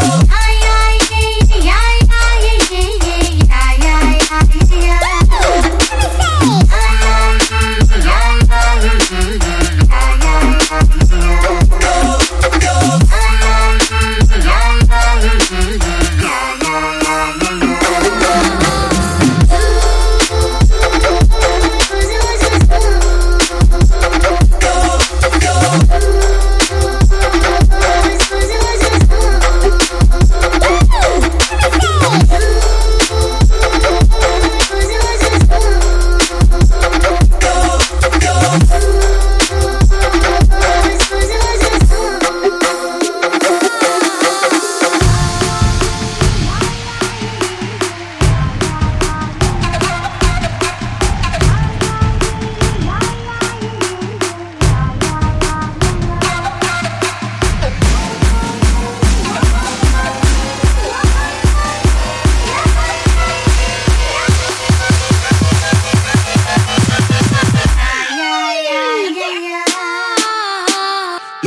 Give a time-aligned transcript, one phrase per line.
[0.00, 0.31] yo.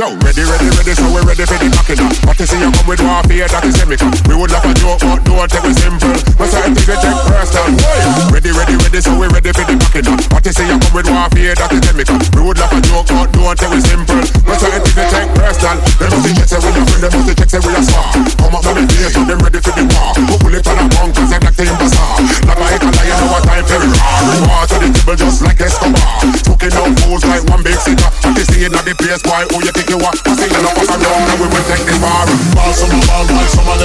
[0.06, 2.14] Yo, ready, ready, ready, so we ready for the knocking up.
[2.30, 4.06] What you see you come with warfare, that is chemical.
[4.30, 6.14] We would laugh a joke, but don't take it simple.
[6.38, 7.73] But certain things we take personal.
[8.30, 10.22] Ready, ready, ready, so we ready for the knocking up.
[10.30, 12.22] What you see you come with warfare, that is chemical.
[12.38, 14.22] We would laugh a joke, but don't take it simple.
[14.45, 15.78] But certain things we take personal.
[15.97, 18.14] Them must check say we a friend, them must check say we a smart.
[18.38, 20.14] Come up on the face, so them ready for the war.
[27.28, 27.78] Like one big
[28.36, 30.16] you see in the place, boy, who you think you are?
[30.25, 32.25] I see you know around, and we will take this far.
[32.53, 33.24] Ball some a ball,
[33.66, 33.84] while